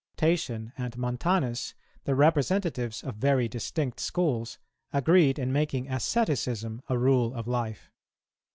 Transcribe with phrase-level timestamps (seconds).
[0.17, 4.57] Tatian and Montanus, the representatives of very distinct schools,
[4.91, 7.91] agreed in making asceticism a rule of life.